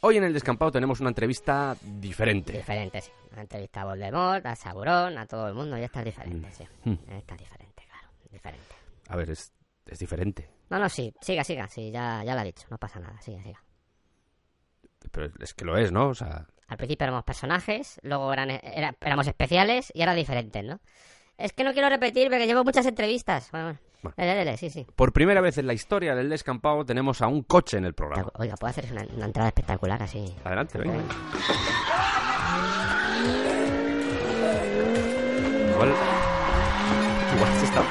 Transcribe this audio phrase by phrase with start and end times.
[0.00, 2.52] Hoy en el descampado tenemos una entrevista diferente.
[2.52, 3.10] Diferente, sí.
[3.32, 5.76] Una entrevista a Voldemort, a Saburón, a todo el mundo.
[5.76, 6.64] Ya está diferente, sí.
[6.84, 6.94] Mm.
[7.10, 8.08] Está diferente, claro.
[8.30, 8.74] Diferente.
[9.08, 9.52] A ver, es,
[9.86, 10.48] es diferente.
[10.70, 11.12] No, no, sí.
[11.20, 11.66] Siga, siga.
[11.68, 12.64] Sí, ya, ya lo ha dicho.
[12.70, 13.20] No pasa nada.
[13.20, 13.62] Siga, siga.
[15.10, 16.08] Pero es que lo es, ¿no?
[16.08, 20.80] O sea, Al principio éramos personajes, luego eran, era- éramos especiales y ahora diferentes, ¿no?
[21.38, 23.50] Es que no quiero repetir porque llevo muchas entrevistas.
[23.50, 23.80] Bueno, bueno.
[24.02, 24.14] Bueno.
[24.16, 24.86] Dele, dele, sí, sí.
[24.94, 28.30] por primera vez en la historia del descampado tenemos a un coche en el programa.
[28.34, 30.34] Oiga, ¿puedo hacer una, una entrada espectacular así?
[30.44, 31.02] Adelante, venga.
[35.72, 35.92] Igual.
[37.34, 37.82] Igual se está.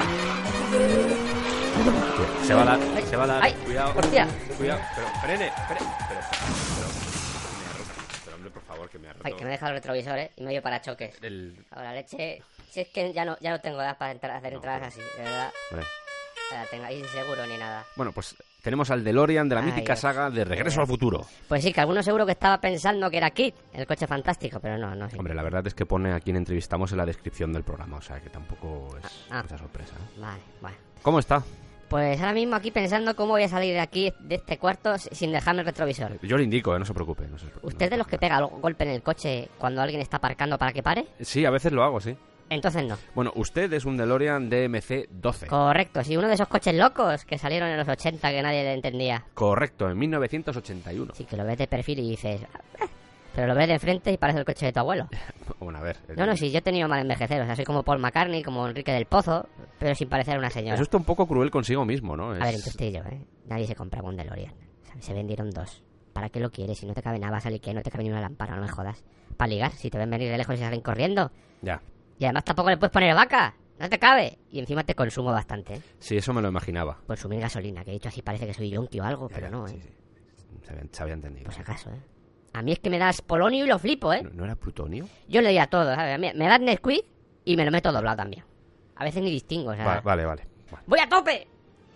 [2.44, 2.78] Se va a dar.
[3.02, 3.42] Se va a dar.
[3.42, 3.52] ¡Ay!
[3.64, 3.98] Cuidado.
[3.98, 4.28] ¡Hostia!
[4.56, 4.80] Cuidado.
[4.94, 5.50] Pero, frene.
[5.50, 5.52] Frene.
[5.68, 7.90] Pero, pero, ha roto.
[8.24, 9.26] Pero, hombre, por favor, que me ha roto.
[9.26, 10.30] Ay, que me he dejado el retrovisor, ¿eh?
[10.36, 11.22] Y medio para choques.
[11.22, 11.64] El.
[11.70, 12.42] Ahora, leche...
[12.70, 15.00] Si es que ya no, ya no tengo edad para entrar, hacer No, entradas así,
[15.16, 15.50] de verdad.
[15.70, 15.84] Vale.
[16.50, 17.84] Ya tengo ahí seguro ni nada.
[17.94, 20.00] Bueno, pues tenemos al DeLorean de la Ay, mítica Dios.
[20.00, 21.26] saga de Regreso al Futuro.
[21.46, 24.78] Pues sí, que alguno seguro que estaba pensando que era Kit, el coche fantástico, pero
[24.78, 25.10] no, no.
[25.10, 25.16] Sí.
[25.18, 28.00] Hombre, la verdad es que pone a quien entrevistamos en la descripción del programa, o
[28.02, 29.42] sea que tampoco es Ah, ah.
[29.42, 29.94] mucha sorpresa.
[29.94, 30.20] ¿eh?
[30.20, 30.76] Vale, bueno.
[31.02, 31.42] ¿Cómo está?
[31.90, 35.32] Pues ahora mismo aquí pensando cómo voy a salir de aquí, de este cuarto, sin
[35.32, 36.18] dejarme el retrovisor.
[36.22, 36.78] Yo le indico, ¿eh?
[36.78, 37.26] no se preocupe.
[37.26, 40.00] No se preocupe, ¿Usted no de los que pega golpe en el coche cuando alguien
[40.02, 41.06] está aparcando para que pare?
[41.20, 42.16] Sí, a veces lo hago, sí.
[42.50, 42.96] Entonces no.
[43.14, 45.46] Bueno, usted es un DeLorean DMC-12.
[45.48, 48.72] Correcto, sí, uno de esos coches locos que salieron en los 80 que nadie le
[48.74, 49.24] entendía.
[49.34, 51.14] Correcto, en 1981.
[51.14, 52.40] Sí, que lo ves de perfil y dices...
[52.80, 52.86] "Ah",
[53.34, 55.08] Pero lo ves de frente y parece el coche de tu abuelo.
[55.60, 55.96] Bueno, a ver.
[56.16, 57.40] No, no, sí, yo he tenido mal envejecer.
[57.42, 60.76] O sea, soy como Paul McCartney, como Enrique del Pozo, pero sin parecer una señora.
[60.76, 62.26] Es usted un poco cruel consigo mismo, ¿no?
[62.30, 63.26] A ver, Es- entre usted y yo, ¿eh?
[63.46, 64.52] Nadie se compraba un DeLorean.
[65.00, 65.82] Se vendieron dos.
[66.12, 66.78] ¿Para qué lo quieres?
[66.78, 68.54] Si no te cabe nada, va a salir que no te cabe ni una lámpara,
[68.56, 69.02] no me jodas.
[69.36, 71.30] Para ligar, si te ven venir de lejos y salen corriendo.
[71.62, 71.80] Ya.
[72.18, 73.54] Y además tampoco le puedes poner vaca.
[73.78, 74.38] No te cabe.
[74.50, 75.82] Y encima te consumo bastante, ¿eh?
[76.00, 76.98] Sí, eso me lo imaginaba.
[77.06, 79.76] Consumir gasolina, que he dicho así parece que soy yonki o algo, pero no, sí,
[79.76, 79.82] ¿eh?
[79.82, 79.90] sí.
[80.66, 81.44] Se había, se había entendido.
[81.44, 82.00] Por si acaso, ¿eh?
[82.54, 84.22] A mí es que me das polonio y lo flipo, ¿eh?
[84.22, 85.06] ¿No, no era plutonio?
[85.28, 86.18] Yo le doy a todo, ¿sabes?
[86.18, 87.04] Me, me das Nesquik
[87.44, 88.44] y me lo meto doblado también.
[88.96, 89.84] A veces ni distingo, o sea...
[89.84, 90.42] Va- vale, vale.
[90.72, 90.84] vale.
[90.86, 91.46] ¡Voy a tope!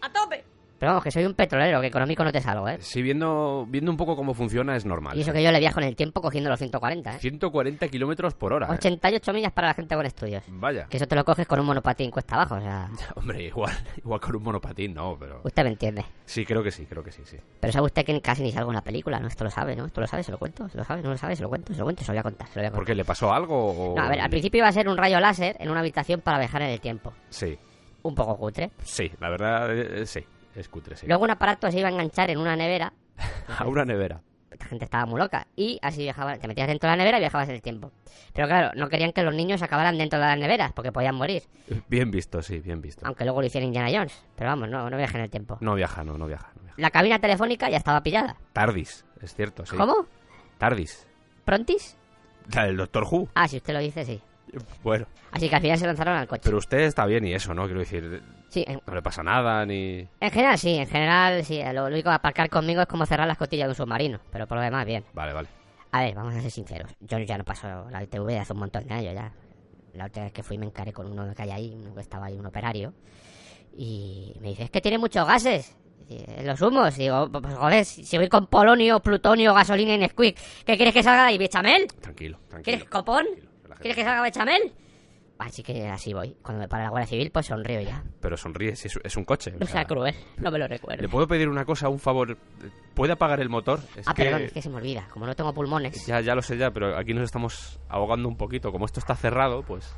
[0.03, 0.44] ¡A tope!
[0.82, 2.76] Pero vamos, que soy un petrolero, que económico no te salgo, ¿eh?
[2.81, 5.16] Sí, viendo, viendo un poco cómo funciona es normal.
[5.16, 7.19] Y eso que yo le viajo en el tiempo cogiendo los 140, ¿eh?
[7.20, 8.66] 140 kilómetros por hora.
[8.66, 8.72] ¿eh?
[8.72, 10.42] 88 millas para la gente con estudios.
[10.48, 10.87] Vaya.
[10.91, 12.91] Que eso te lo coges con un monopatín cuesta abajo, o sea...
[13.15, 15.41] Hombre, igual, igual con un monopatín, no, pero...
[15.44, 16.04] Usted me entiende.
[16.25, 17.37] Sí, creo que sí, creo que sí, sí.
[17.60, 19.28] Pero sabe usted que casi ni salgo en la película, ¿no?
[19.28, 19.87] Esto lo sabe, ¿no?
[19.87, 21.72] Esto lo sabe, se lo cuento, se lo sabe, no lo sabe, se lo cuento,
[21.72, 22.92] se lo cuento, se lo voy a contar, se lo voy a ¿Por contar.
[22.92, 22.97] qué?
[22.97, 23.97] ¿Le pasó algo o...?
[23.97, 26.41] No, a ver, al principio iba a ser un rayo láser en una habitación para
[26.41, 27.12] viajar en el tiempo.
[27.28, 27.56] Sí,
[28.03, 28.72] Un poco cutre.
[28.82, 30.25] sí, la verdad, eh, sí,
[30.55, 31.07] es cutre, sí.
[31.07, 32.93] Luego un aparato se iba a enganchar en una nevera.
[33.59, 34.21] A una nevera.
[34.51, 35.47] Esta gente estaba muy loca.
[35.57, 37.91] Y así viajaba, te metías dentro de la nevera y viajabas en el tiempo.
[38.35, 41.43] Pero claro, no querían que los niños acabaran dentro de las neveras, porque podían morir.
[41.89, 43.07] Bien visto, sí, bien visto.
[43.07, 44.23] Aunque luego lo hiciera Indiana Jones.
[44.37, 45.57] Pero vamos, no, no viaje en el tiempo.
[45.61, 46.77] No viaja, no, no viaja, no viaja.
[46.77, 48.37] La cabina telefónica ya estaba pillada.
[48.53, 49.77] Tardis, es cierto, sí.
[49.77, 50.07] ¿Cómo?
[50.59, 51.07] Tardis.
[51.45, 51.97] ¿Prontis?
[52.55, 53.29] La del Doctor Who.
[53.34, 54.21] Ah, si usted lo didice, sí.
[54.83, 56.43] Bueno, Así que al final se lanzaron al coche.
[56.45, 57.65] pero usted está bien y eso, ¿no?
[57.65, 60.07] Quiero decir, Sí, en, no le pasa nada ni...
[60.21, 61.61] en general sí, en general sí.
[61.73, 64.21] Lo único que aparcar conmigo es como cerrar las cotillas de un submarino.
[64.31, 65.05] Pero por lo demás, bien.
[65.15, 65.49] Vale, vale.
[65.93, 66.91] A ver, vamos a ser sinceros.
[67.01, 69.33] Yo ya no paso la ITV de hace un montón de años ya.
[69.95, 72.27] La última vez que fui me encaré con uno que hay ahí, uno que estaba
[72.27, 72.93] ahí, un operario.
[73.75, 75.75] Y me dice, es que tiene muchos gases.
[76.09, 76.95] Y, "En Los humos.
[76.97, 80.37] Digo, pues joder, si voy con polonio, plutonio, gasolina y Nesquik,
[80.67, 81.39] ¿qué quieres que salga de ahí?
[81.39, 81.87] ¿Bechamel?
[82.01, 82.63] Tranquilo, tranquilo.
[82.65, 83.25] ¿Quieres copón?
[83.25, 83.83] Tranquilo, relájate.
[83.83, 84.72] ¿Quieres que salga bechamel?
[85.38, 86.37] Así que así voy.
[86.41, 88.05] Cuando me para la Guardia Civil, pues sonrío ya.
[88.21, 89.50] Pero sonríe, si es, es un coche.
[89.50, 91.09] o No sea, sea cruel, no me lo ¿Le recuerdo.
[91.09, 92.37] puedo pedir una cosa, un favor?
[92.94, 93.81] ¿Puede apagar el motor?
[93.97, 94.25] Es Ah, que...
[94.25, 95.09] perdón, es que se me olvida.
[95.10, 96.06] Como no tengo pulmones.
[96.06, 98.71] Ya, ya lo sé ya, pero aquí nos estamos ahogando un poquito.
[98.71, 99.93] Como esto está cerrado, pues...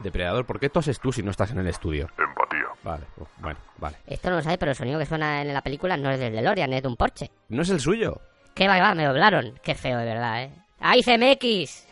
[0.00, 2.08] Depredador, ¿por qué toses tú si no estás en el estudio?
[2.18, 2.64] Empatía.
[2.82, 3.04] Vale,
[3.38, 3.96] bueno, vale.
[4.06, 6.34] Esto no lo sabe, pero el sonido que suena en la película no es del
[6.34, 7.30] DeLorean, es de un Porsche.
[7.48, 8.20] ¿No es el suyo?
[8.54, 8.94] ¿Qué va, va?
[8.94, 9.54] Me doblaron.
[9.62, 10.50] Qué feo, de verdad, ¿eh?
[10.80, 11.86] ¡Ay, CMX!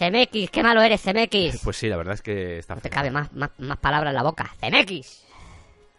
[0.00, 1.62] CMX, qué malo eres, CMX.
[1.62, 4.16] Pues sí, la verdad es que está No te cabe más, más, más palabras en
[4.16, 4.50] la boca.
[4.60, 5.26] ¡CMX!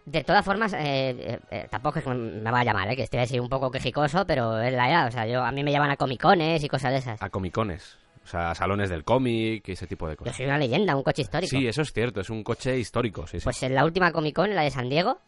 [0.05, 0.79] De todas formas, eh,
[1.11, 2.95] eh, eh, tampoco es que me vaya a llamar, ¿eh?
[2.95, 5.07] Que estoy así un poco quejicoso, pero es la edad.
[5.07, 7.21] O sea, yo, a mí me llevan a comicones y cosas de esas.
[7.21, 7.97] A comicones.
[8.23, 10.35] O sea, a salones del cómic y ese tipo de Yo cosas.
[10.35, 11.49] soy una leyenda, un coche histórico.
[11.49, 13.43] Sí, eso es cierto, es un coche histórico, sí, sí.
[13.43, 15.19] Pues en la última Comic Con, en la de San Diego,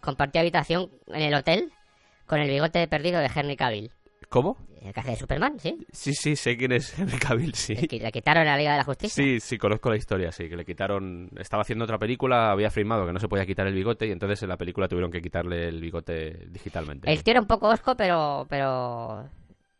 [0.00, 1.72] compartí habitación en el hotel
[2.26, 3.92] con el bigote perdido de Henry Cavill.
[4.30, 4.56] ¿Cómo?
[4.80, 5.76] El que hace de Superman, ¿sí?
[5.92, 7.74] Sí, sí, sé quién es Henry Cavill, sí.
[7.76, 9.22] El que le quitaron a la Liga de la Justicia.
[9.22, 11.28] Sí, sí, conozco la historia, sí, que le quitaron...
[11.36, 14.42] Estaba haciendo otra película, había firmado que no se podía quitar el bigote y entonces
[14.44, 17.10] en la película tuvieron que quitarle el bigote digitalmente.
[17.12, 19.28] El tío era un poco osco, pero, pero,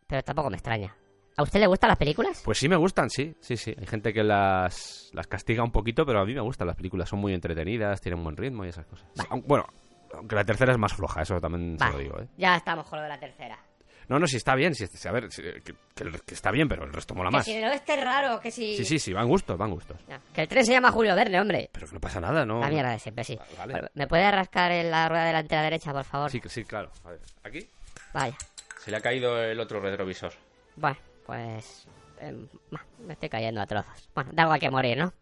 [0.09, 0.95] pero tampoco me extraña.
[1.37, 2.43] ¿A usted le gustan las películas?
[2.45, 3.73] Pues sí me gustan, sí, sí, sí.
[3.79, 7.09] Hay gente que las, las castiga un poquito, pero a mí me gustan las películas.
[7.09, 9.09] Son muy entretenidas, tienen buen ritmo y esas cosas.
[9.17, 9.43] Vale.
[9.47, 9.65] Bueno,
[10.13, 12.27] aunque la tercera es más floja, eso también se lo Vale, digo, ¿eh?
[12.37, 13.57] ya estamos con lo de la tercera.
[14.11, 16.93] No, no, sí está bien, sí, a ver, sí, que, que- está bien, pero el
[16.93, 17.45] resto mola más.
[17.47, 18.77] Que si el oeste es raro, que si...
[18.77, 19.97] Sí, sí, sí, van gustos, van gustos.
[20.09, 21.71] No, que el tren se llama Julio Verne, hombre.
[21.73, 22.59] Pero que no pasa nada, ¿no?
[22.59, 23.39] La mierda de siempre, sí.
[23.57, 23.89] Vale.
[23.95, 26.29] ¿Me puede rascar en la rueda delantera derecha, por favor?
[26.29, 26.91] Sí, sí, claro.
[27.05, 27.69] A ver, aquí
[28.13, 28.37] Vaya.
[28.85, 30.33] se le ha caído el otro retrovisor.
[30.75, 31.87] Bueno, pues...
[32.21, 32.49] em,
[33.07, 34.09] me estoy cayendo a trozos.
[34.13, 35.13] Bueno, da algo que morir, ¿no?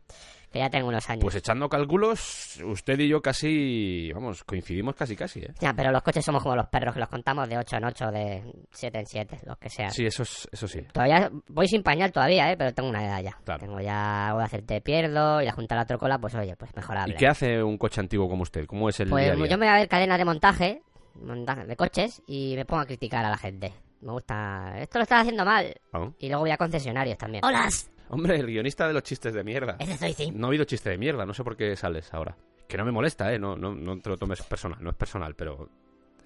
[0.52, 1.22] Que ya tengo unos años.
[1.22, 5.52] Pues echando cálculos, usted y yo casi, vamos, coincidimos casi casi, ¿eh?
[5.60, 8.10] Ya, pero los coches somos como los perros, que los contamos de 8 en 8,
[8.10, 8.42] de
[8.72, 9.90] 7 en 7, los que sean.
[9.92, 10.80] Sí, eso, es- eso sí.
[10.92, 12.56] Todavía voy sin pañal todavía, ¿eh?
[12.56, 13.38] Pero tengo una edad ya.
[13.44, 13.60] Claro.
[13.60, 16.74] Tengo ya algo de hacerte pierdo y la junta a la trocola, pues oye, pues
[16.74, 17.14] mejorable.
[17.14, 18.64] ¿Y qué hace un coche antiguo como usted?
[18.66, 19.46] ¿Cómo es el Pues día a día?
[19.46, 20.82] yo me voy a ver cadenas de montaje,
[21.20, 23.74] montaje de coches y me pongo a criticar a la gente.
[24.00, 24.78] Me gusta...
[24.80, 25.74] Esto lo estás haciendo mal.
[25.92, 26.08] Ah.
[26.20, 27.44] Y luego voy a concesionarios también.
[27.44, 27.68] ¡Hola!
[28.10, 29.76] Hombre, el guionista de los chistes de mierda.
[29.78, 30.30] Ese soy sí.
[30.30, 32.36] No ha habido chiste de mierda, no sé por qué sales ahora.
[32.66, 33.38] Que no me molesta, ¿eh?
[33.38, 35.68] No, no, no te lo tomes personal, no es personal, pero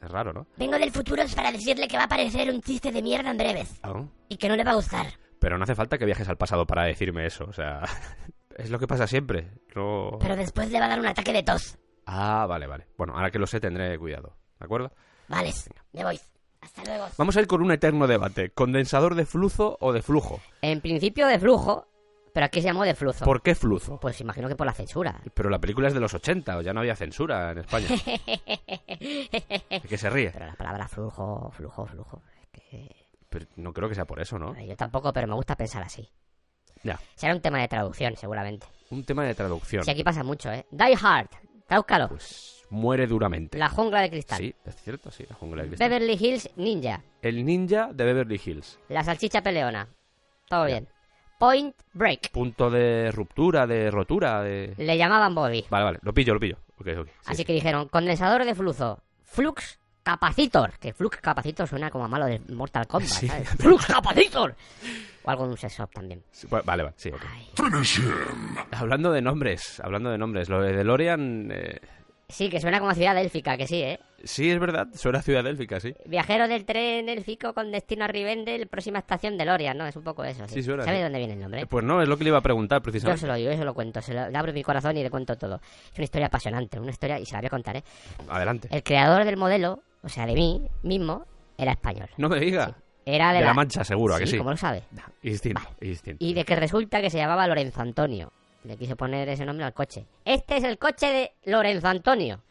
[0.00, 0.46] es raro, ¿no?
[0.56, 3.78] Vengo del futuro para decirle que va a aparecer un chiste de mierda en breves
[3.82, 4.04] Ah.
[4.28, 5.06] y que no le va a gustar.
[5.38, 7.82] Pero no hace falta que viajes al pasado para decirme eso, o sea...
[8.56, 9.50] es lo que pasa siempre.
[9.74, 10.18] No...
[10.20, 11.78] Pero después le va a dar un ataque de tos.
[12.06, 12.86] Ah, vale, vale.
[12.96, 14.92] Bueno, ahora que lo sé tendré cuidado, ¿de acuerdo?
[15.28, 15.52] Vale,
[15.92, 16.18] me voy.
[16.62, 17.06] Hasta luego.
[17.18, 18.50] Vamos a ir con un eterno debate.
[18.50, 20.40] ¿Condensador de flujo o de flujo?
[20.62, 21.86] En principio de flujo,
[22.32, 23.24] pero aquí se llamó de flujo.
[23.24, 23.98] ¿Por qué flujo?
[24.00, 25.20] Pues imagino que por la censura.
[25.34, 27.88] Pero la película es de los 80, o ya no había censura en España.
[29.00, 30.30] ¿De qué se ríe?
[30.30, 32.22] Pero la palabra flujo, flujo, flujo.
[32.42, 32.96] es que-
[33.28, 34.58] Pero no creo que sea por eso, ¿no?
[34.60, 36.08] Yo tampoco, pero me gusta pensar así.
[36.84, 38.66] Ya, Será un tema de traducción, seguramente.
[38.90, 39.84] un tema de traducción.
[39.84, 40.66] Si aquí pasa mucho, ¿eh?
[40.70, 41.28] Die Hard,
[41.66, 42.08] tradúzcalo.
[42.08, 43.58] Pues muere duramente.
[43.58, 44.38] La jungla de cristal.
[44.38, 45.88] Sí, es cierto, sí, la jungla de cristal.
[45.90, 47.02] Beverly Hills Ninja.
[47.20, 48.78] El ninja de Beverly Hills.
[48.88, 49.86] La salchicha peleona.
[50.48, 50.88] Todo bien.
[51.38, 52.30] Point Break.
[52.30, 54.74] Punto de ruptura, de rotura, de...
[54.78, 55.64] Le llamaban Bobby.
[55.70, 56.56] Vale, vale, lo pillo, lo pillo.
[56.78, 57.06] Ok, ok.
[57.06, 57.44] sí, Así sí.
[57.44, 59.00] que dijeron, condensador de flujo.
[59.24, 60.78] Flux Capacitor.
[60.78, 63.28] Que Flux Capacitor suena como a malo de Mortal Kombat, Sí.
[63.28, 63.48] ¿sabes?
[63.58, 64.54] Flux Capacitor.
[65.24, 66.22] O algo de un sex shop también.
[66.30, 67.20] Sí, pues, Vale, vale, sí, ok.
[67.32, 67.48] Ay.
[68.72, 71.50] Hablando de nombres, hablando de nombres, lo de DeLorean...
[71.52, 71.80] eh,
[72.32, 74.00] Sí, que suena como ciudad élfica, que sí, ¿eh?
[74.24, 75.92] Sí, es verdad, suena Ciudad Élfica, sí.
[76.06, 79.84] Viajero del tren élfico con destino a Rivendell, próxima estación de Lorian, ¿no?
[79.86, 80.46] Es un poco eso.
[80.48, 81.60] Sí, Sí, suena ¿Sabe de dónde viene el nombre?
[81.62, 83.20] Eh, Pues no, es lo que le iba a preguntar Yo precisamente.
[83.20, 85.10] se lo digo, yo se lo cuento, se lo, le abro mi corazón y le
[85.10, 85.56] cuento todo.
[85.92, 87.84] Es una historia apasionante, una historia, y se la voy a contar, ¿eh?
[88.28, 88.68] Adelante.
[88.70, 91.26] El creador del modelo, o sea, de mí mismo,
[91.58, 92.08] era español.
[92.16, 92.76] No me diga.
[93.04, 94.38] Era de, De la Mancha, seguro, ¿a que sí?
[94.38, 94.84] ¿cómo lo sabe?
[95.22, 96.24] Instinto, instinto.
[96.24, 98.30] Y de que resulta que se llamaba Lorenzo Antonio.
[98.64, 100.06] Le quiso poner ese nombre al coche.
[100.24, 102.42] Este es el coche de Lorenzo Antonio.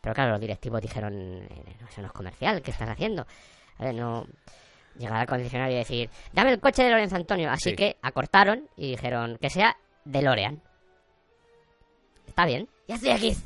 [0.00, 3.26] Pero claro, los directivos dijeron, eh, no, eso no es comercial, ¿qué estás haciendo?
[3.78, 4.26] A ver, no...
[4.98, 7.50] Llegar al concesionario y decir, dame el coche de Lorenzo Antonio.
[7.50, 7.76] Así Sí.
[7.76, 9.74] que acortaron y dijeron que sea
[10.04, 10.60] de Lorean.
[12.26, 12.68] Está bien.
[12.88, 13.36] Ya estoy aquí.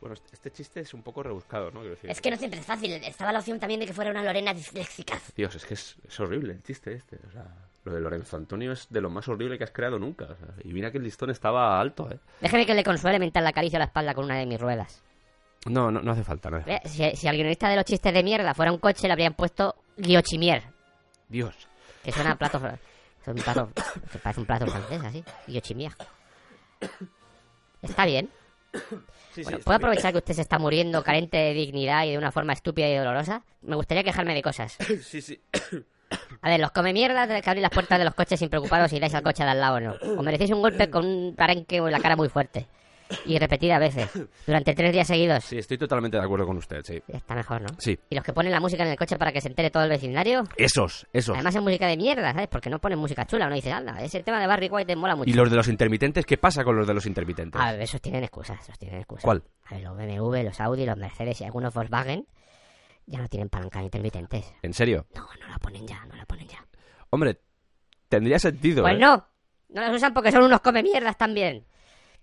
[0.00, 1.82] Bueno, este- este chiste es un poco rebuscado, ¿no?
[1.82, 2.92] Decir, Es que no siempre es fácil.
[2.92, 5.18] Estaba la opción también de que fuera una Lorena disléxica.
[5.34, 7.16] Dios, es que es, es horrible el chiste este.
[7.26, 7.46] O sea,
[7.86, 10.24] lo de Lorenzo Antonio es de lo más horrible que has creado nunca.
[10.24, 12.18] o sea, y mira que el listón estaba alto, ¿eh?
[12.40, 15.02] Déjeme que le consuele mental la caricia a la espalda con una de mis ruedas.
[15.66, 16.82] No, no, no hace falta, no hace falta.
[16.84, 19.34] Ve, Si, si al guionista de los chistes de mierda fuera un coche, le habrían
[19.34, 20.62] puesto Guillochimier.
[21.28, 21.54] Dios.
[22.04, 22.60] Que suena a plato.
[23.22, 23.70] Es un plato.
[24.12, 25.24] Que parece un plato francés, así.
[25.46, 25.92] Guillochimier.
[27.82, 28.30] Está bien.
[29.32, 32.32] Sí, Bueno, ¿puedo aprovechar que usted se está muriendo carente de dignidad y de una
[32.32, 33.42] forma estúpida y dolorosa?
[33.62, 34.76] Me gustaría quejarme de cosas.
[35.02, 35.40] Sí, sí.
[36.42, 38.90] A ver, los come mierdas tenéis que abrir las puertas de los coches sin preocuparos
[38.90, 39.94] si dais al coche de al lado o no.
[40.18, 42.66] O merecéis un golpe con un parenque en la cara muy fuerte.
[43.24, 44.10] Y repetidas veces.
[44.46, 45.44] Durante tres días seguidos.
[45.44, 47.00] Sí, estoy totalmente de acuerdo con usted, sí.
[47.06, 47.68] Está mejor, ¿no?
[47.78, 47.96] Sí.
[48.10, 49.90] Y los que ponen la música en el coche para que se entere todo el
[49.90, 50.44] vecindario.
[50.56, 51.34] Esos, esos.
[51.34, 52.48] Además es música de mierda, ¿sabes?
[52.48, 53.46] Porque no ponen música chula.
[53.46, 55.30] Uno dice, anda, ese tema de Barry White te mola mucho.
[55.30, 56.26] ¿Y los de los intermitentes?
[56.26, 57.60] ¿Qué pasa con los de los intermitentes?
[57.60, 59.24] A ver, esos tienen excusas, esos tienen excusas.
[59.24, 59.44] ¿Cuál?
[59.66, 62.26] A ver, los BMW, los Audi, los Mercedes y algunos Volkswagen
[63.06, 64.52] ya no tienen palanca intermitentes.
[64.62, 65.06] ¿En serio?
[65.14, 66.64] No, no la ponen ya, no la ponen ya.
[67.10, 67.40] Hombre,
[68.08, 68.98] tendría sentido, Pues ¿eh?
[68.98, 69.26] no,
[69.68, 71.64] no las usan porque son unos come mierdas también.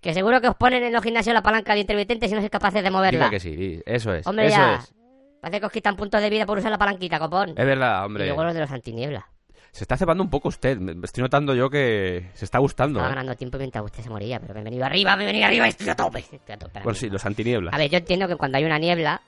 [0.00, 2.50] Que seguro que os ponen en los gimnasios la palanca de intermitente si no sois
[2.50, 3.18] capaces de moverla.
[3.26, 4.26] Diga que sí, eso es.
[4.26, 4.74] Hombre, eso ya.
[4.76, 4.94] es.
[5.40, 7.50] Parece que os quitan puntos de vida por usar la palanquita, copón.
[7.50, 8.26] Es verdad, y hombre.
[8.26, 9.26] luego los de los antiniebla.
[9.72, 10.78] Se está cebando un poco usted.
[10.78, 12.98] Me estoy notando yo que se está gustando.
[13.00, 13.16] Estaba ¿eh?
[13.16, 15.66] ganando tiempo mientras usted se moría, pero me he venido arriba, me he venido arriba,
[15.68, 16.18] estoy a tope.
[16.20, 17.14] Estoy a tope Bueno, sí, mismo.
[17.14, 17.74] los antinieblas.
[17.74, 19.20] A ver, yo entiendo que cuando hay una niebla,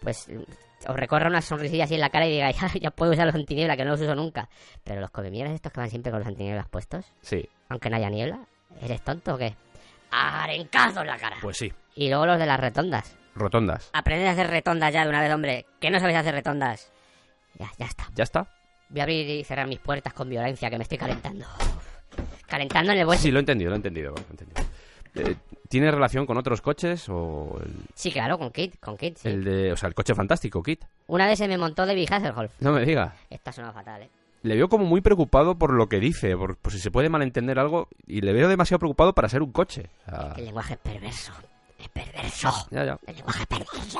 [0.00, 0.28] pues
[0.88, 3.34] os recorra una sonrisilla así en la cara y digáis, "Ah, ya puedo usar los
[3.34, 4.48] antiniebla, que no los uso nunca.
[4.84, 8.10] Pero los comemieras estos que van siempre con los antinieblas puestos, Sí, aunque no haya
[8.10, 8.40] niebla,
[8.80, 9.54] ¿eres tonto o qué?
[10.10, 11.36] Arencazo en la cara.
[11.40, 11.72] pues sí.
[11.94, 13.16] Y luego los de las retondas.
[13.34, 13.88] Rotondas.
[13.94, 15.66] Aprended a hacer retondas ya de una vez, hombre.
[15.80, 16.92] Que no sabéis hacer retondas.
[17.58, 18.08] Ya, ya está.
[18.14, 18.46] ¿Ya está?
[18.90, 21.46] Voy a abrir y cerrar mis puertas con violencia, que me estoy calentando.
[22.46, 24.10] Calentando en el buen Sí, lo he entendido, lo he entendido.
[24.10, 24.62] lo he entendido.
[25.14, 25.36] Eh,
[25.68, 29.28] ¿Tiene relación con otros coches o el, Sí, claro, con Kit, con Kit, sí.
[29.28, 30.84] el de, o sea, el coche fantástico, Kit?
[31.06, 32.50] Una vez se me montó David Hasselhoff.
[32.60, 33.14] No me diga.
[33.30, 34.10] Esta suena fatal, ¿eh?
[34.42, 37.58] Le veo como muy preocupado por lo que dice, por, por si se puede malentender
[37.58, 39.88] algo, y le veo demasiado preocupado para ser un coche.
[40.06, 41.32] O sea, El lenguaje es perverso.
[41.78, 42.50] Es perverso.
[42.70, 42.98] ya, ya.
[43.06, 43.98] El lenguaje es perverso.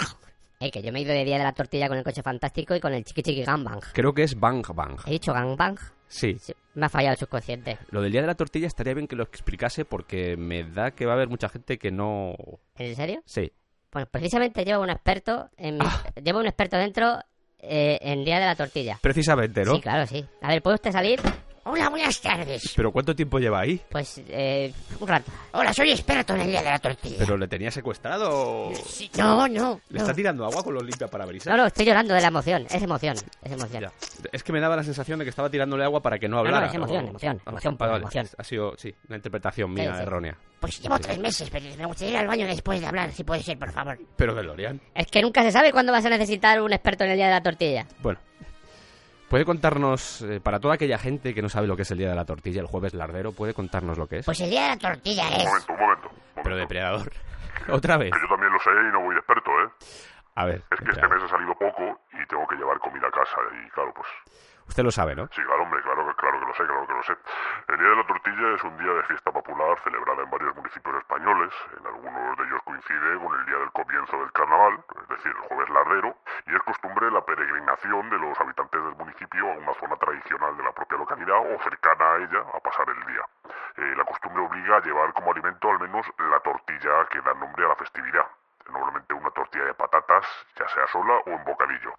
[0.62, 2.74] Eh, que yo me he ido de día de la tortilla con el coche fantástico
[2.76, 3.80] y con el chiqui chiqui gangbang.
[3.92, 4.96] Creo que es Bang Bang.
[5.06, 5.76] ¿He dicho gangbang?
[6.06, 6.36] Sí.
[6.38, 7.78] Sí, me ha fallado el subconsciente.
[7.90, 11.04] Lo del día de la tortilla estaría bien que lo explicase porque me da que
[11.06, 12.34] va a haber mucha gente que no...
[12.76, 13.22] ¿En serio?
[13.24, 13.50] Sí.
[13.90, 16.04] Pues precisamente llevo un experto en mi- Ah.
[16.22, 17.18] llevo un experto dentro
[17.58, 18.98] eh, en día de la tortilla.
[19.02, 19.74] Precisamente, ¿no?
[19.76, 20.24] Sí, claro, sí.
[20.42, 21.20] A ver, ¿puede usted salir?
[21.64, 22.72] Hola, buenas tardes.
[22.74, 23.80] Pero ¿cuánto tiempo lleva ahí?
[23.88, 25.30] Pues, eh, un rato.
[25.52, 27.16] Hola, soy experto en el día de la tortilla.
[27.20, 28.74] ¿Pero le tenía secuestrado o...?
[28.74, 29.80] Sí, no, no.
[29.88, 30.00] ¿Le no.
[30.02, 31.46] está tirando agua con los limpiaparabrisas?
[31.52, 32.66] No, no, estoy llorando de la emoción.
[32.68, 33.80] Es emoción, es emoción.
[33.82, 33.92] Ya.
[34.32, 36.40] Es que me daba la sensación de que estaba tirándole agua para que no no,
[36.40, 36.66] hablara.
[36.66, 37.10] es emoción, ¿no?
[37.10, 38.02] emoción, Ah, emoción, vale, vale.
[38.02, 38.26] emoción.
[38.38, 40.02] Ha sido, sí, una interpretación mía Sí, sí.
[40.02, 40.36] errónea.
[40.58, 43.40] Pues llevo tres meses, pero me gustaría ir al baño después de hablar, si puede
[43.42, 43.96] ser, por favor.
[44.16, 44.80] Pero de Lorian.
[44.96, 47.32] Es que nunca se sabe cuándo vas a necesitar un experto en el día de
[47.32, 47.86] la tortilla.
[48.00, 48.18] Bueno.
[49.32, 52.10] ¿Puede contarnos, eh, para toda aquella gente que no sabe lo que es el día
[52.10, 54.26] de la tortilla, el jueves lardero, ¿puede contarnos lo que es?
[54.26, 55.44] Pues el día de la tortilla Un es...
[55.46, 56.08] momento, un momento.
[56.10, 56.56] un Pero momento.
[56.56, 57.12] depredador.
[57.70, 58.12] Otra vez.
[58.12, 59.68] Que yo también lo sé y no voy de experto, ¿eh?
[60.34, 60.62] A ver.
[60.70, 63.70] Es que este mes ha salido poco y tengo que llevar comida a casa y
[63.70, 64.08] claro, pues...
[64.68, 65.26] Usted lo sabe, ¿no?
[65.32, 67.12] Sí, claro, hombre, claro, que- claro que lo sé, claro que lo sé.
[67.68, 70.96] El Día de la Tortilla es un día de fiesta popular celebrada en varios municipios
[70.96, 71.52] españoles.
[71.78, 75.48] En algunos de ellos coincide con el día del comienzo del carnaval, es decir, el
[75.48, 76.16] jueves lardero,
[76.46, 80.62] y es costumbre la peregrinación de los habitantes del municipio a una zona tradicional de
[80.64, 83.24] la propia localidad o cercana a ella a pasar el día.
[83.76, 87.64] Eh, la costumbre obliga a llevar como alimento al menos la tortilla que da nombre
[87.64, 88.26] a la festividad.
[88.70, 90.24] Normalmente una tortilla de patatas,
[90.58, 91.92] ya sea sola o en bocadillo.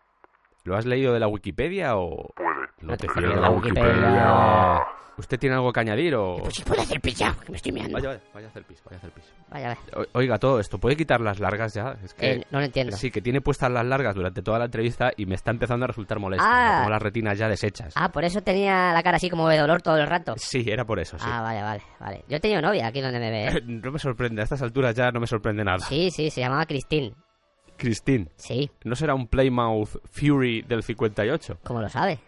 [0.66, 2.30] ¿Lo has leído de la Wikipedia o...?
[2.36, 2.53] Puede.
[2.84, 4.84] No te la Wikipedia.
[5.16, 6.38] ¿Usted tiene algo que añadir o...?
[6.42, 7.94] Pues si puedo hacer pilla, que me estoy mirando.
[7.94, 9.24] Vaya, vaya, vaya a hacer pis, vaya a hacer pis.
[9.50, 10.08] Vaya, vaya.
[10.14, 11.96] Oiga, todo esto, ¿puede quitar las largas ya?
[12.04, 12.32] Es que...
[12.32, 12.98] Eh, no lo entiendo.
[12.98, 15.88] Sí, que tiene puestas las largas durante toda la entrevista y me está empezando a
[15.88, 16.44] resultar molesto.
[16.48, 16.78] Ah.
[16.80, 17.94] Tengo las retinas ya deshechas.
[17.96, 20.34] Ah, por eso tenía la cara así como de dolor todo el rato.
[20.38, 21.26] Sí, era por eso, sí.
[21.28, 22.26] Ah, vale, vale, vale.
[22.28, 23.48] Yo he tenido novia aquí donde me ve.
[23.50, 23.62] ¿eh?
[23.84, 25.80] No me sorprende, a estas alturas ya no me sorprende nada.
[25.80, 27.14] Sí, sí, se llamaba Christine.
[27.78, 31.60] Christine, Sí, ¿no será un Playmouth Fury del 58?
[31.64, 32.20] ¿cómo lo sabe?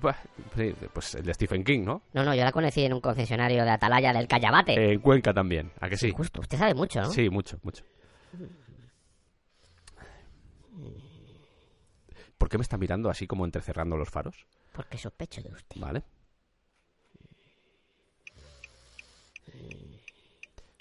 [0.00, 2.02] Pues el de Stephen King, ¿no?
[2.12, 4.74] No, no, yo la conocí en un concesionario de Atalaya del Callabate.
[4.74, 6.10] Eh, en Cuenca también, ¿a que sí?
[6.10, 7.10] Justo, usted sabe mucho, ¿no?
[7.10, 7.84] Sí, mucho, mucho.
[12.36, 14.46] ¿Por qué me está mirando así como entrecerrando los faros?
[14.72, 15.80] Porque sospecho de usted.
[15.80, 16.02] Vale.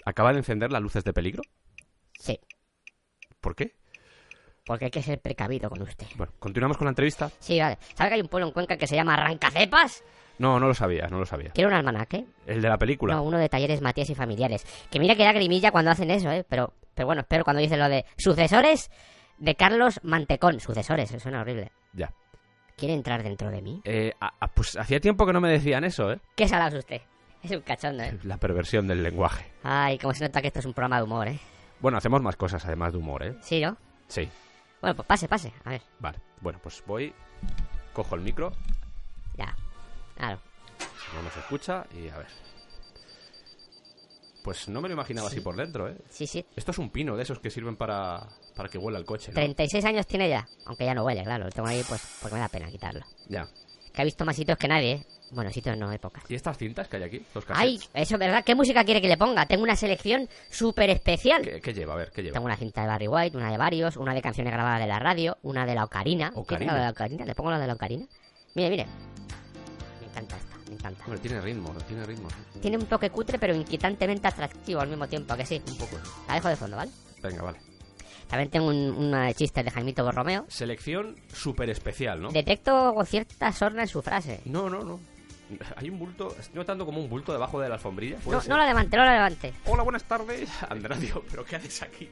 [0.06, 1.44] ¿Acaba de encender las luces de peligro?
[2.20, 2.40] Sí.
[4.66, 6.08] Porque hay que ser precavido con usted.
[6.16, 7.30] Bueno, continuamos con la entrevista.
[7.40, 7.78] Sí, vale.
[7.96, 10.04] ¿Sabe que hay un pueblo en Cuenca que se llama Arrancacepas?
[10.40, 11.52] No, no lo sabía, no lo sabía.
[11.52, 12.26] ¿Quiere un almanaque?
[12.48, 13.16] El de la película.
[13.16, 14.66] No, uno de talleres Matías y familiares.
[14.90, 16.44] Que mira que da grimilla cuando hacen eso, ¿eh?
[16.48, 18.90] Pero, pero bueno, espero cuando dicen lo de sucesores
[19.38, 20.60] de Carlos Mantecón.
[20.60, 21.72] Sucesores, eso suena horrible.
[21.94, 22.12] Ya.
[22.76, 23.82] ¿Quiere entrar dentro de mí?
[23.84, 26.20] Eh, ah, pues hacía tiempo que no me decían eso, ¿eh?
[26.36, 27.02] ¿Qué salado usted?
[27.44, 28.18] Es un cachondo, ¿eh?
[28.24, 29.46] La perversión del lenguaje.
[29.64, 31.40] Ay, como se nota que esto es un programa de humor, ¿eh?
[31.80, 33.36] Bueno, hacemos más cosas además de humor, ¿eh?
[33.42, 33.78] Sí, ¿no?
[34.08, 34.30] Sí.
[34.84, 35.54] Bueno, pues pase, pase.
[35.64, 36.20] A ver, Vale.
[36.42, 37.14] Bueno, pues voy,
[37.94, 38.52] cojo el micro,
[39.38, 39.56] ya.
[40.18, 40.42] Claro.
[41.16, 42.28] no nos escucha y a ver.
[44.44, 45.96] Pues no me lo imaginaba así por dentro, ¿eh?
[46.10, 46.46] Sí, sí.
[46.58, 49.36] Esto es un pino de esos que sirven para, para que huela el coche, ¿no?
[49.36, 50.46] 36 años tiene ya.
[50.66, 51.46] Aunque ya no huele, claro.
[51.46, 53.06] Lo tengo ahí, pues, porque me da pena quitarlo.
[53.30, 53.48] Ya.
[53.94, 55.08] Que ha visto más sitios que nadie, ¿eh?
[55.34, 56.24] Bueno, sitios no, épocas.
[56.30, 57.26] ¿Y estas cintas que hay aquí?
[57.34, 58.44] Los Ay, eso es verdad.
[58.44, 59.46] ¿Qué música quiere que le ponga?
[59.46, 61.42] Tengo una selección súper especial.
[61.42, 61.94] ¿Qué, qué lleva?
[61.94, 62.34] A ver, ¿qué lleva?
[62.34, 65.00] Tengo una cinta de Barry White, una de varios, una de canciones grabadas de la
[65.00, 66.30] radio, una de la Ocarina.
[66.30, 66.74] ¿Quiere Ocarina.
[66.74, 67.26] la de la Ocarina?
[67.26, 68.06] ¿Le pongo la de la Ocarina?
[68.56, 68.86] Mire, mire.
[70.02, 71.04] Me encanta esta, me encanta.
[71.06, 72.28] Hombre, tiene ritmo, tiene ritmo.
[72.62, 75.62] Tiene un toque cutre, pero inquietantemente atractivo al mismo tiempo, ¿a que sí?
[75.68, 75.98] Un poco.
[76.28, 76.92] La dejo de fondo, ¿vale?
[77.22, 77.60] Venga, vale.
[78.28, 80.46] También tengo un, una de chistes de Jaimito Borromeo.
[80.48, 82.32] Selección súper especial, ¿no?
[82.32, 84.42] Detecto cierta sorna en su frase.
[84.46, 85.00] No, no, no.
[85.76, 88.18] Hay un bulto, estoy notando como un bulto debajo de la alfombrilla.
[88.18, 89.54] ¿Puede No, no la levante, no la levante.
[89.66, 90.50] Hola, buenas tardes.
[90.70, 92.10] Andradio, ¿pero qué haces aquí?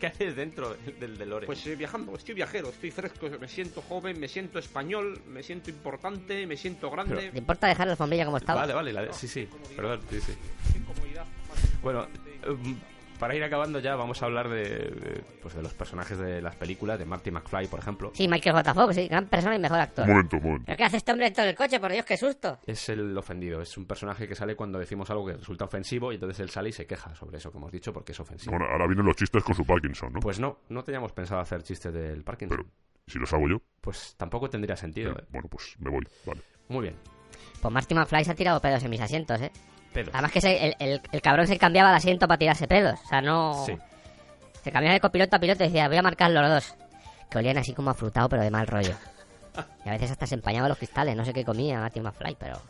[0.00, 1.46] ¿Qué haces dentro del, del DeLorean?
[1.46, 5.70] Pues eh, viajando, estoy viajero, estoy fresco, me siento joven, me siento español, me siento
[5.70, 7.30] importante, me siento grande.
[7.32, 8.60] ¿Te importa dejar la alfombrilla como estaba?
[8.60, 9.48] Vale, vale, la de- sí, sí.
[9.74, 10.34] Perdón, sí, sí.
[10.72, 12.06] Qué comodidad más Bueno,
[12.48, 12.78] um,
[13.18, 16.56] para ir acabando ya vamos a hablar de, de, pues de los personajes de las
[16.56, 18.10] películas, de Marty McFly, por ejemplo.
[18.14, 18.74] Sí, Michael J.
[18.74, 20.04] Fox, sí, gran persona y mejor actor.
[20.04, 20.64] Un momento, un momento.
[20.66, 21.80] ¿Pero qué hace este hombre dentro del coche?
[21.80, 22.58] Por Dios, qué susto.
[22.66, 26.16] Es el ofendido, es un personaje que sale cuando decimos algo que resulta ofensivo y
[26.16, 28.52] entonces él sale y se queja sobre eso que hemos dicho porque es ofensivo.
[28.54, 30.20] Ahora, ahora vienen los chistes con su Parkinson, ¿no?
[30.20, 32.56] Pues no, no teníamos pensado hacer chistes del Parkinson.
[32.58, 32.70] Pero,
[33.06, 35.24] si los hago yo, Pues tampoco tendría sentido, ¿eh?
[35.30, 36.42] bueno, pues me voy, vale.
[36.68, 36.94] Muy bien.
[37.60, 39.50] Pues Marty McFly se ha tirado pedos en mis asientos, ¿eh?
[39.92, 40.14] Pelos.
[40.14, 42.98] Además que se- el, el- el cabrón se cambiaba de asiento para tirarse pelos.
[43.04, 43.64] O sea, no...
[43.66, 43.76] Sí.
[44.62, 46.74] Se cambiaba de copiloto a piloto y decía, voy a marcar los dos.
[47.30, 48.94] Que olían así como afrutado, pero de mal rollo.
[49.84, 51.16] Y a veces hasta se empañaban los cristales.
[51.16, 52.60] No sé qué comía Marty McFly, pero...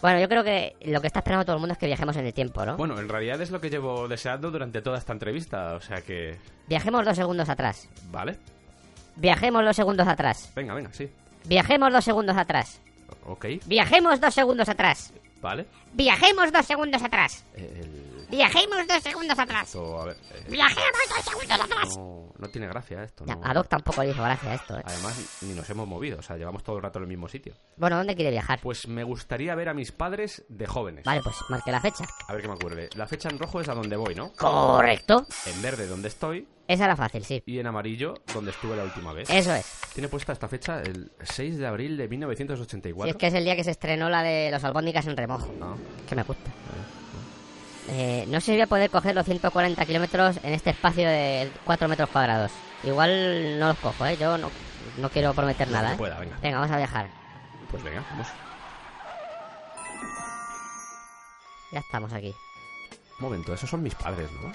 [0.00, 2.24] Bueno, yo creo que lo que está esperando todo el mundo es que viajemos en
[2.24, 2.78] el tiempo, ¿no?
[2.78, 6.38] Bueno, en realidad es lo que llevo deseando durante toda esta entrevista, o sea que...
[6.68, 7.86] Viajemos dos segundos atrás.
[8.10, 8.38] Vale.
[9.16, 10.50] Viajemos dos segundos atrás.
[10.56, 11.10] Venga, venga, sí.
[11.44, 12.80] Viajemos dos segundos atrás.
[13.26, 15.12] Ok, Viajemos dos segundos atrás.
[15.40, 15.66] Vale.
[15.92, 17.44] Viajemos dos segundos atrás.
[17.54, 18.26] El...
[18.30, 19.66] Viajemos dos segundos atrás.
[19.68, 20.16] Esto, a ver...
[20.32, 21.96] eh, Viajemos dos segundos atrás.
[21.96, 23.42] no, no tiene gracia esto, Ya, no.
[23.44, 24.82] a Doc tampoco le hizo gracia esto, ¿eh?
[24.84, 27.54] Además, ni nos hemos movido, o sea, llevamos todo el rato en el mismo sitio.
[27.76, 28.60] Bueno, ¿dónde quiere viajar?
[28.62, 31.04] Pues me gustaría ver a mis padres de jóvenes.
[31.04, 32.04] Vale, pues marque la fecha.
[32.28, 32.88] A ver qué me ocurre.
[32.96, 34.32] La fecha en rojo es a donde voy, ¿no?
[34.32, 35.26] Correcto.
[35.46, 36.46] En verde, donde estoy.
[36.68, 37.42] Esa era fácil, sí.
[37.46, 39.28] Y en amarillo, donde estuve la última vez.
[39.28, 39.66] Eso es.
[39.92, 43.08] Tiene puesta esta fecha el 6 de abril de 1984.
[43.08, 45.52] Y es que es el día que se estrenó la de los albóndigas en remojo.
[45.60, 45.74] Ah,
[46.08, 46.48] Que me gusta.
[47.88, 51.50] Eh, no sé si voy a poder coger los 140 kilómetros en este espacio de
[51.64, 52.52] 4 metros cuadrados.
[52.84, 54.16] Igual no los cojo, ¿eh?
[54.16, 54.50] Yo no,
[54.98, 55.96] no quiero prometer nada, ¿eh?
[55.96, 56.36] pueda, venga.
[56.42, 57.08] Venga, vamos a viajar.
[57.70, 58.26] Pues venga, vamos.
[61.72, 62.34] Ya estamos aquí.
[63.18, 64.52] Un momento, esos son mis padres, ¿no?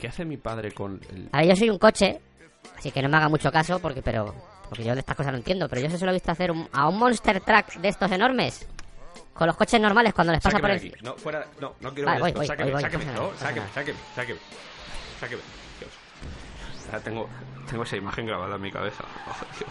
[0.00, 1.28] ¿Qué hace mi padre con el...
[1.32, 2.20] A ver, yo soy un coche,
[2.76, 4.34] así que no me haga mucho caso, porque pero
[4.68, 6.66] porque yo de estas cosas no entiendo, pero yo se lo he visto hacer un-
[6.72, 8.66] a un Monster Truck de estos enormes,
[9.32, 10.76] con los coches normales cuando les pasa por el...
[10.76, 10.92] aquí.
[11.02, 13.98] No, fuera, no, no quiero Vale, ver voy, voy, sáqueme, voy, sáqueme, no, sáqueme, sáqueme,
[14.14, 14.40] sáqueme,
[15.20, 15.42] sáqueme.
[15.80, 17.02] Dios.
[17.04, 17.28] Tengo,
[17.70, 19.04] tengo esa imagen grabada en mi cabeza.
[19.26, 19.70] Oh, Dios.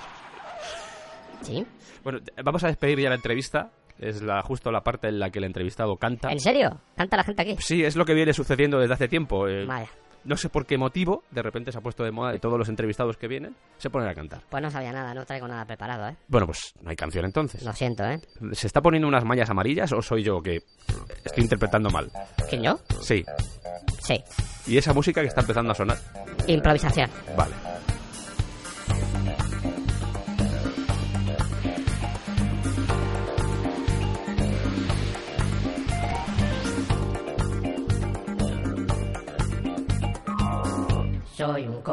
[1.41, 1.65] ¿Sí?
[2.03, 3.71] Bueno, vamos a despedir ya la entrevista.
[4.00, 6.31] Es la, justo la parte en la que el entrevistado canta.
[6.31, 6.79] ¿En serio?
[6.95, 7.57] ¿Canta la gente aquí?
[7.60, 9.48] Sí, es lo que viene sucediendo desde hace tiempo.
[9.48, 9.88] eh, Vaya,
[10.23, 12.69] no sé por qué motivo, de repente se ha puesto de moda de todos los
[12.69, 14.41] entrevistados que vienen, se ponen a cantar.
[14.49, 16.15] pues no sabía nada, no traigo nada preparado, ¿eh?
[16.27, 17.63] Bueno, pues no hay canción entonces.
[17.63, 18.19] Lo siento, ¿eh?
[18.53, 20.61] ¿Se está poniendo unas mallas amarillas o soy yo que
[21.23, 22.11] estoy interpretando mal?
[22.49, 22.79] ¿Quién yo?
[23.01, 23.25] Sí.
[23.99, 24.23] Sí.
[24.67, 25.97] Y esa música que está empezando a sonar.
[26.47, 27.09] Improvisación.
[27.35, 27.70] Vale.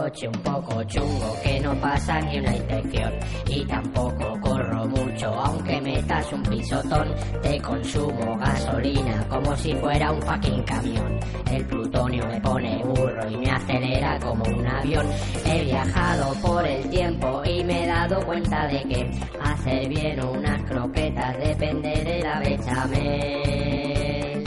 [0.09, 3.12] Coche un poco chungo que no pasa ni una inspección
[3.47, 7.14] y tampoco corro mucho aunque metas un pisotón.
[7.42, 11.21] Te consumo gasolina como si fuera un fucking camión.
[11.51, 15.07] El plutonio me pone burro y me acelera como un avión.
[15.44, 19.11] He viajado por el tiempo y me he dado cuenta de que
[19.42, 24.44] hacer bien unas croquetas depende de la bechamel.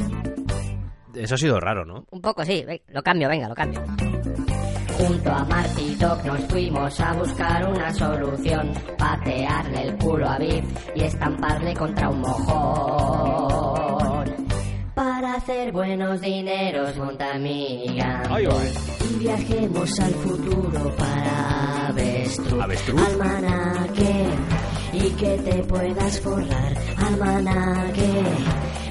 [1.13, 2.05] Eso ha sido raro, ¿no?
[2.09, 3.83] Un poco sí, lo cambio, venga, lo cambio.
[5.01, 10.63] Junto a Marty Doc nos fuimos a buscar una solución, patearle el culo a Biff
[10.95, 13.51] y estamparle contra un mojón.
[14.93, 18.61] Para hacer buenos dineros, monta mi Ay, gambol.
[19.09, 22.61] Y viajemos al futuro para avestruz.
[22.61, 23.01] ¿Avestruz?
[23.01, 24.27] Almanaque.
[24.93, 26.77] Y que te puedas forrar.
[26.97, 28.23] Almanaque.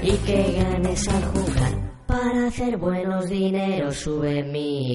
[0.02, 1.89] Y que ganes al jugar.
[2.20, 4.94] Para hacer buenos dineros sube mi.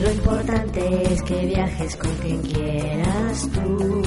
[0.00, 4.02] Lo importante es que viajes con quien quieras tú.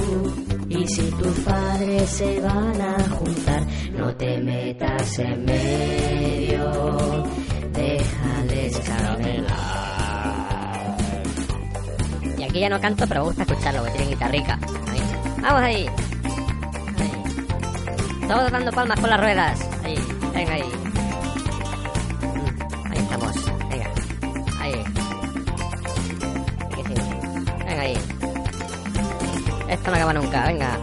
[0.68, 7.24] Y si tus padres se van a juntar, no te metas en medio.
[7.72, 9.46] Déjales caramelar.
[12.38, 14.58] Y aquí ya no canto, pero me gusta escucharlo, que tiene guitarrica.
[14.88, 15.00] Ahí.
[15.42, 15.86] Vamos ahí.
[16.98, 18.26] Ahí.
[18.26, 19.68] Todos dando palmas con las ruedas.
[19.84, 19.94] Ahí,
[20.34, 20.89] venga Ahí
[27.80, 27.96] Ahí.
[29.68, 30.78] Esto no acaba nunca, venga.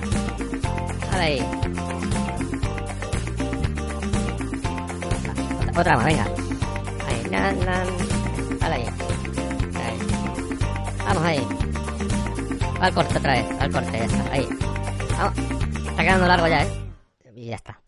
[1.12, 1.46] Dale ahí.
[5.78, 6.26] Otra, más, venga.
[7.08, 7.88] Ahí, nan, nan.
[8.60, 8.86] Dale ahí.
[11.06, 11.48] Vamos ahí.
[12.82, 14.32] Va al corte otra vez, al corte, ya.
[14.32, 14.50] Ahí.
[15.18, 15.38] Vamos.
[15.90, 16.92] Está quedando largo ya, ¿eh?
[17.36, 17.80] Y ya está.